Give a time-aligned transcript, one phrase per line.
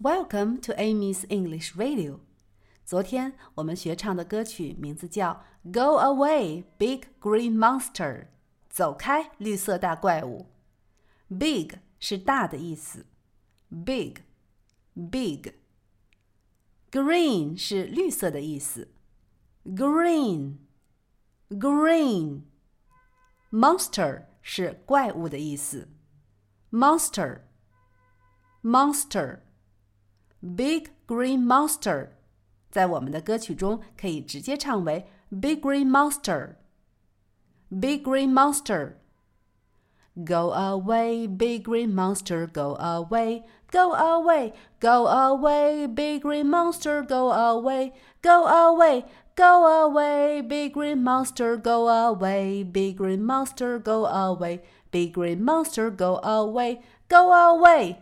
[0.00, 2.20] Welcome to Amy's English Radio。
[2.84, 8.04] 昨天我们学唱的歌曲名字叫《Go Away, Big Green Monster》，
[8.70, 10.46] 走开，绿色大怪物。
[11.28, 13.06] Big 是大的意思
[13.84, 14.18] ，big,
[14.94, 15.54] big。
[16.92, 18.92] Green 是绿色的意思
[19.64, 20.58] ，green,
[21.50, 22.42] green。
[23.50, 25.88] Monster 是怪物的意思
[26.70, 27.40] ，monster,
[28.62, 29.40] monster。
[30.54, 32.10] Big Green Monster，
[32.70, 36.50] 在我们的歌曲中可以直接唱为 Big Green Monster。
[37.70, 38.92] Big Green Monster。
[40.24, 47.92] Go away, big green monster, go away, go away, go away, big green monster, go away,
[48.20, 49.04] go away,
[49.36, 55.88] go away, big green monster, go away, big green monster, go away, big green monster,
[55.88, 58.00] go away, go away.